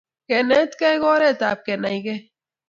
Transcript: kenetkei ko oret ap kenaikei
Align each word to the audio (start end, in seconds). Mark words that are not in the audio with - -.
kenetkei 0.27 0.95
ko 1.01 1.07
oret 1.15 1.39
ap 1.49 1.59
kenaikei 1.65 2.21